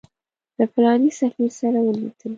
[0.57, 2.29] له فلاني سفیر سره ولیدل.